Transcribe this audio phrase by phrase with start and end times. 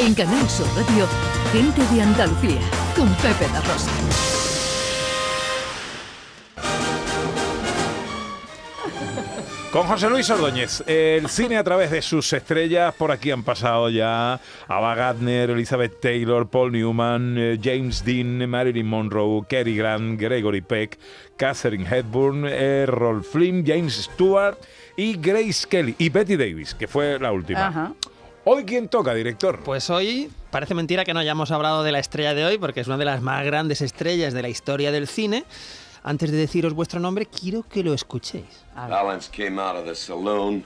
[0.00, 1.08] En Canal Sur Radio,
[1.52, 2.60] Gente de Andalucía,
[2.94, 3.90] con Pepe La Rosa.
[9.72, 13.90] Con José Luis Ordóñez, el cine a través de sus estrellas, por aquí han pasado
[13.90, 20.60] ya Ava Gardner, Elizabeth Taylor, Paul Newman, eh, James Dean, Marilyn Monroe, Cary Grant, Gregory
[20.60, 20.96] Peck,
[21.36, 24.58] Catherine Hepburn, Errol Flynn, James Stewart
[24.96, 27.66] y Grace Kelly y Betty Davis, que fue la última.
[27.66, 27.92] Ajá.
[28.50, 29.60] Hoy quién toca, director.
[29.62, 32.86] Pues hoy parece mentira que no hayamos hablado de la estrella de hoy, porque es
[32.86, 35.44] una de las más grandes estrellas de la historia del cine.
[36.02, 38.64] Antes de deciros vuestro nombre, quiero que lo escuchéis.
[38.74, 40.64] Valance came out of the saloon.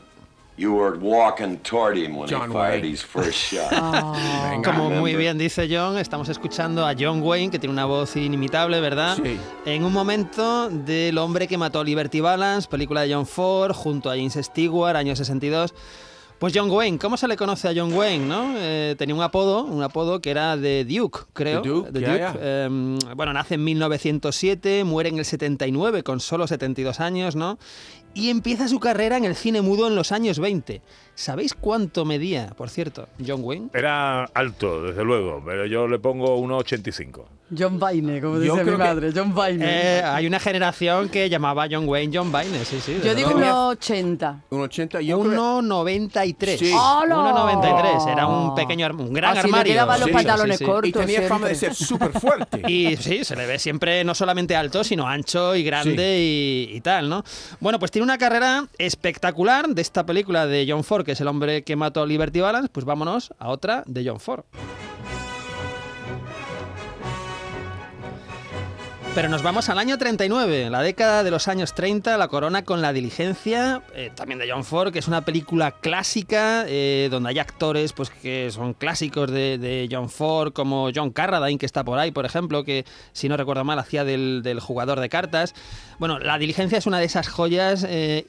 [0.56, 2.92] You were walking toward him when John he fired Wayne.
[2.92, 3.72] his first shot.
[4.64, 8.80] Como muy bien dice John, estamos escuchando a John Wayne, que tiene una voz inimitable,
[8.80, 9.16] ¿verdad?
[9.20, 9.36] Sí.
[9.66, 14.08] En un momento del hombre que mató a Liberty Balance, película de John Ford, junto
[14.08, 15.74] a James Stewart, año 62.
[16.42, 18.26] Pues John Wayne, ¿cómo se le conoce a John Wayne?
[18.26, 18.54] ¿no?
[18.56, 21.62] Eh, tenía un apodo, un apodo que era de Duke, creo.
[21.62, 22.34] The Duke, The ya, ya.
[22.36, 27.60] Eh, bueno, nace en 1907, muere en el 79 con solo 72 años, ¿no?
[28.14, 30.82] Y empieza su carrera en el cine mudo en los años 20.
[31.14, 33.68] ¿Sabéis cuánto medía, por cierto, John Wayne?
[33.74, 37.24] Era alto, desde luego, pero yo le pongo 1,85.
[37.56, 39.12] John Vaine, como Yo dice mi que- madre.
[39.14, 39.62] John Vaine.
[39.68, 42.98] Eh, hay una generación que llamaba a John Wayne John Vine, sí, sí.
[43.04, 43.68] Yo digo luego.
[43.68, 44.40] unos 80.
[44.48, 45.60] Un 80, yo creo...
[45.60, 46.56] 1,93.
[46.58, 46.72] Sí.
[46.72, 47.14] ¡Hala!
[47.14, 48.10] 1,93.
[48.10, 49.72] Era un pequeño, arm- un gran Así le armario.
[49.74, 50.70] quedaban los Sí, pantalones sí, sí.
[50.70, 50.88] cortos.
[50.88, 52.62] Y tenía fama de ser súper fuerte.
[52.72, 56.80] Y sí, se le ve siempre no solamente alto, sino ancho y grande y, y
[56.80, 57.22] tal, ¿no?
[57.60, 61.28] Bueno, pues tiene una carrera espectacular de esta película de John Ford, que es el
[61.28, 62.68] hombre que mató a Liberty Balance.
[62.68, 64.44] Pues vámonos a otra de John Ford.
[69.14, 72.80] Pero nos vamos al año 39, la década de los años 30, la corona con
[72.80, 77.38] la diligencia, eh, también de John Ford, que es una película clásica, eh, donde hay
[77.38, 82.10] actores pues, que son clásicos de, John Ford, como John Carradine, que está por ahí,
[82.10, 85.54] por ejemplo, que si no recuerdo mal hacía del, del jugador de cartas.
[85.98, 88.26] Bueno, la diligencia es una de esas joyas eh,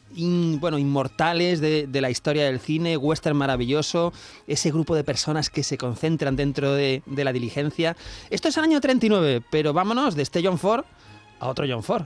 [0.59, 4.11] bueno, inmortales de, de la historia del cine, western maravilloso,
[4.47, 7.95] ese grupo de personas que se concentran dentro de, de la diligencia.
[8.29, 10.72] Esto es el año 39, pero vámonos de este John Ford
[11.39, 12.05] a otro John Ford.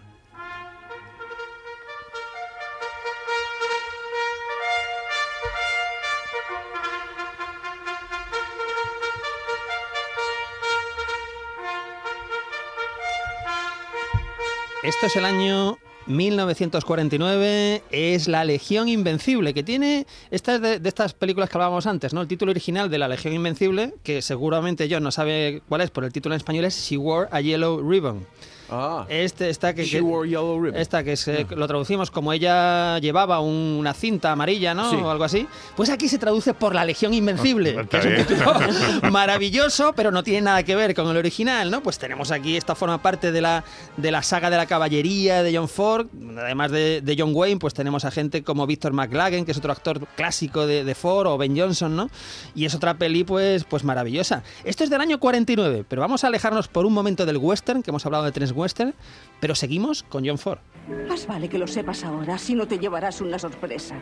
[14.84, 21.14] Esto es el año 1949, es La Legión Invencible, que tiene, esta es de, estas
[21.14, 22.22] películas que hablábamos antes, ¿no?
[22.22, 26.06] El título original de La Legión Invencible, que seguramente yo no sabe cuál es, por
[26.06, 28.26] el título en español es She Wore a Yellow Ribbon.
[28.70, 30.80] Ah, Este, esta que, She que- wore yellow ribbon.
[30.80, 34.90] esta que se- lo traducimos como ella llevaba un- una cinta amarilla, ¿no?
[34.90, 34.96] Sí.
[34.98, 35.48] O algo así.
[35.76, 38.54] Pues aquí se traduce por la Legión Invencible, Ah, que es un título
[39.12, 41.82] maravilloso, pero no tiene nada que ver con el original, ¿no?
[41.82, 43.64] Pues tenemos aquí, esta forma parte de la,
[43.98, 46.08] de la saga de la caballería de John Ford,
[46.38, 49.72] además de, de John Wayne, pues tenemos a gente como Victor McLagan, que es otro
[49.72, 52.10] actor clásico de, de Ford, o Ben Johnson, ¿no?
[52.56, 54.44] Y es otra peli, pues, pues maravillosa.
[54.64, 57.92] Esto es del año 49, pero vamos a alejarnos por un momento del western, que
[57.92, 58.94] hemos hablado de tres western,
[59.40, 60.60] pero seguimos con John Ford.
[61.08, 63.96] Más vale que lo sepas ahora, si no te llevarás una sorpresa.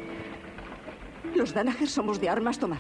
[1.36, 2.80] Los Danaher somos de armas tomar.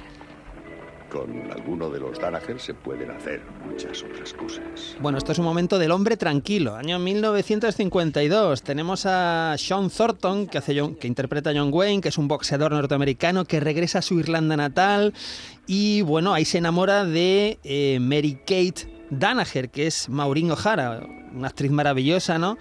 [1.09, 4.97] Con alguno de los Danaher se pueden hacer muchas otras cosas.
[4.99, 6.75] Bueno, esto es un momento del hombre tranquilo.
[6.75, 8.63] Año 1952.
[8.63, 12.27] Tenemos a Sean Thornton, que, hace John- que interpreta a John Wayne, que es un
[12.27, 15.13] boxeador norteamericano que regresa a su Irlanda natal.
[15.67, 21.01] Y bueno, ahí se enamora de eh, Mary Kate Danaher, que es Maureen O'Hara,
[21.35, 22.57] una actriz maravillosa, ¿no?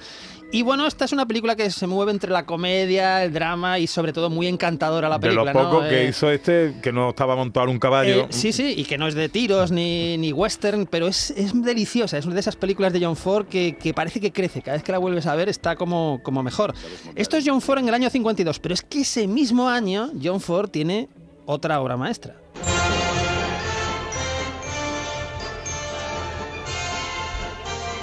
[0.52, 3.88] Y bueno, esta es una película que se mueve entre la comedia, el drama y
[3.88, 5.52] sobre todo muy encantadora la De película.
[5.52, 5.88] lo poco ¿no?
[5.88, 8.20] que Eh, hizo este, que no estaba montado en un caballo.
[8.24, 11.60] eh, sí, sí, y que no es de tiros ni, ni western, pero es, es
[11.60, 12.18] deliciosa.
[12.18, 14.62] Es una de esas películas de John Ford que, que parece que crece.
[14.62, 16.72] Cada vez que la vuelves a ver está como, como mejor.
[17.16, 20.40] Esto es John Ford en el año 52, pero es que ese mismo año John
[20.40, 21.08] Ford tiene
[21.46, 22.36] otra obra maestra.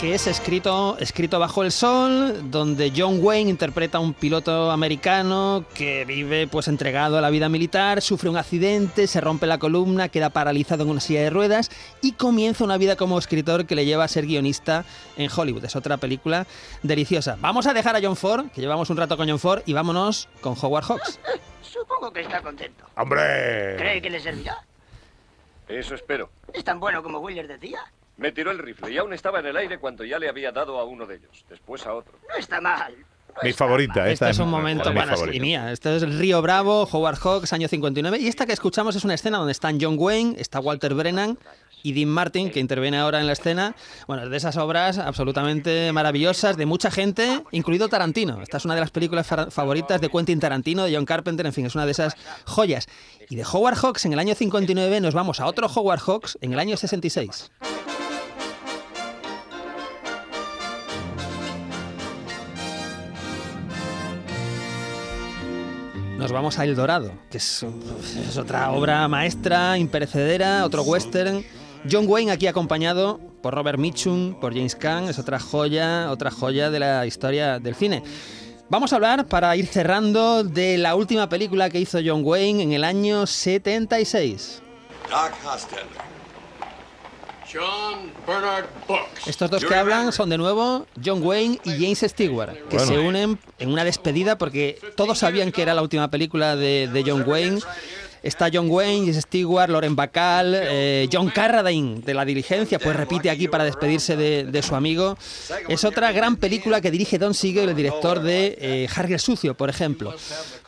[0.01, 5.63] Que es escrito, escrito bajo el sol, donde John Wayne interpreta a un piloto americano
[5.75, 10.09] que vive pues entregado a la vida militar, sufre un accidente, se rompe la columna,
[10.09, 11.69] queda paralizado en una silla de ruedas
[12.01, 14.85] y comienza una vida como escritor que le lleva a ser guionista
[15.17, 15.65] en Hollywood.
[15.65, 16.47] Es otra película
[16.81, 17.37] deliciosa.
[17.39, 20.29] Vamos a dejar a John Ford, que llevamos un rato con John Ford, y vámonos
[20.41, 21.19] con Howard Hawks.
[21.61, 22.85] Supongo que está contento.
[22.95, 23.75] ¡Hombre!
[23.77, 24.65] ¿Cree que le servirá?
[25.67, 26.31] Eso espero.
[26.53, 27.81] ¿Es tan bueno como Wheeler decía?
[28.21, 30.79] Me tiró el rifle y aún estaba en el aire cuando ya le había dado
[30.79, 32.13] a uno de ellos, después a otro.
[32.29, 32.95] No está mal.
[33.43, 34.01] Mi favorita.
[34.01, 34.91] Este Esta es un momento,
[35.33, 39.03] y mía, esto es Río Bravo, Howard Hawks, año 59, y esta que escuchamos es
[39.05, 41.37] una escena donde están John Wayne, está Walter Brennan
[41.81, 43.73] y Dean Martin, que interviene ahora en la escena.
[44.05, 48.41] Bueno, es de esas obras absolutamente maravillosas de mucha gente, incluido Tarantino.
[48.41, 51.53] Esta es una de las películas fa- favoritas de Quentin Tarantino, de John Carpenter, en
[51.53, 52.15] fin, es una de esas
[52.45, 52.87] joyas.
[53.29, 56.51] Y de Howard Hawks en el año 59 nos vamos a otro Howard Hawks en
[56.51, 57.49] el año 66.
[66.21, 67.65] Nos vamos a El Dorado, que es,
[68.37, 71.43] otra obra maestra, imperecedera, otro western.
[71.91, 76.69] John Wayne aquí acompañado por Robert Mitchum, por James Caan, es otra joya, otra joya
[76.69, 78.03] de la historia del cine.
[78.69, 82.73] Vamos a hablar, para ir cerrando, de la última película que hizo John Wayne en
[82.73, 84.61] el año 76.
[85.09, 86.10] Doc Hostetter.
[87.53, 89.27] John Bernard Books.
[89.27, 92.85] Estos dos que hablan son de nuevo John Wayne y James Stewart, que Bueno.
[92.85, 97.03] se unen en una despedida porque todos sabían que era la última película de, de
[97.05, 97.59] John Wayne.
[98.23, 103.31] Está John Wayne, James Stewart, Loren Bacall, eh, John Carradine de La Diligencia, pues repite
[103.31, 105.17] aquí para despedirse de, de su amigo.
[105.67, 109.55] Es otra gran película que dirige Don Siegel, el director de eh, Harry el Sucio,
[109.57, 110.13] por ejemplo.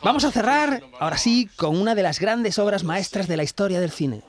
[0.02, 3.78] Vamos a cerrar, ahora sí, con una de las grandes obras maestras de la historia
[3.80, 4.22] del cine.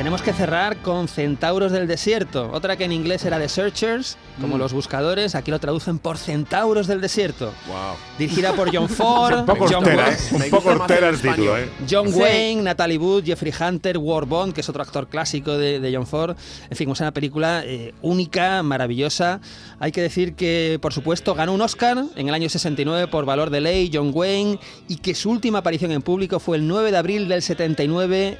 [0.00, 4.56] Tenemos que cerrar con Centauros del Desierto, otra que en inglés era The Searchers, como
[4.56, 7.52] los buscadores, aquí lo traducen por Centauros del Desierto.
[7.66, 7.96] Wow.
[8.18, 10.16] Dirigida por John Ford, Un poco John, hortera, ¿eh?
[10.32, 11.58] Un poco hortera el título.
[11.58, 11.68] ¿eh?
[11.88, 12.18] John Sí.
[12.18, 16.06] Wayne, Natalie Wood, Jeffrey Hunter, War Bond, que es otro actor clásico de, de John
[16.06, 16.34] Ford.
[16.70, 19.42] En fin, es una película eh, única, maravillosa.
[19.80, 23.50] Hay que decir que, por supuesto, ganó un Oscar en el año 69 por Valor
[23.50, 26.96] de Ley, John Wayne, y que su última aparición en público fue el 9 de
[26.96, 28.38] abril del 79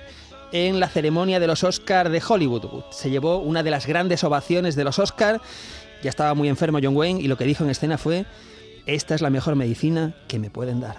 [0.53, 2.85] en la ceremonia de los Oscar de Hollywood.
[2.91, 5.41] Se llevó una de las grandes ovaciones de los Oscar.
[6.03, 8.27] Ya estaba muy enfermo John Wayne y lo que dijo en escena fue,
[8.87, 10.97] esta es la mejor medicina que me pueden dar.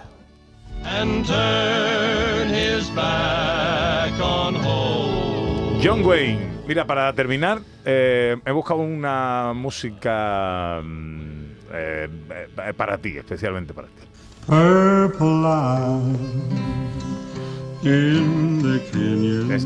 [5.82, 6.52] John Wayne.
[6.66, 13.88] Mira, para terminar, eh, he buscado una música mm, eh, eh, para ti, especialmente para
[13.88, 14.02] ti.
[14.46, 15.26] Purple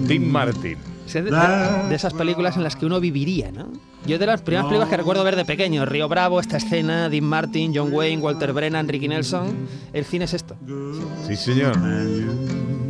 [0.08, 0.78] Dean Martin.
[1.06, 1.30] Es de-
[1.88, 3.68] de esas películas en las que uno viviría, ¿no?
[4.06, 7.24] Yo de las primeras películas que recuerdo ver de pequeño, Río Bravo, esta escena, Dean
[7.24, 9.54] Martin, John Wayne, Walter Brennan, Ricky Nelson,
[9.92, 10.56] el cine es esto.
[11.26, 11.76] Sí, señor.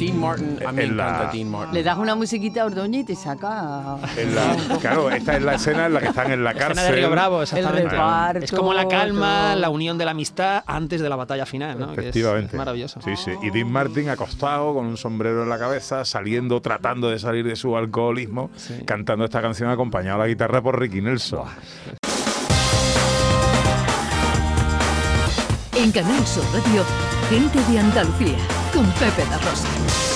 [0.07, 1.75] Dean Martin, a mí me En la- encanta Dean Martin.
[1.75, 5.55] Le das una musiquita a Ordóñez y te saca En la- claro, esta es la
[5.55, 6.85] escena en la que están en la Escena cárcel.
[6.87, 7.89] de Río Bravo, el exactamente.
[7.91, 8.45] reparto.
[8.45, 9.61] Es como la calma, todo.
[9.61, 11.87] la unión de la amistad antes de la batalla final, ¿no?
[11.89, 12.57] Que es- Efectivamente.
[12.57, 13.01] es maravilloso.
[13.03, 13.33] Sí, sí.
[13.43, 17.57] Y Dean Martin acostado con un sombrero en la cabeza, saliendo, tratando de salir de
[17.57, 18.75] su alcoholismo, Sí.
[18.85, 21.45] cantando esta canción acompañado a la guitarra por Ricky Nelson.
[25.75, 26.83] En Canal Sur Radio,
[27.29, 28.39] gente de Andalucía,
[28.77, 30.16] con Pepe da Rosa.